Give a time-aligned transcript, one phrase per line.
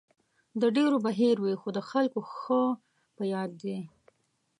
[0.61, 2.61] د ډېرو به هېر وي، خو د هغو خلکو ښه
[3.15, 3.77] په یاد دی.